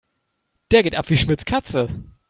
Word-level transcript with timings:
Der 0.71 0.81
geht 0.81 0.95
ab 0.95 1.11
wie 1.11 1.15
Schmitz' 1.17 1.45
Katze. 1.45 2.03